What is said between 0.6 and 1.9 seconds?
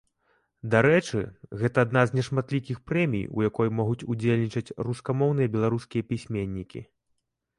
Дарэчы, гэта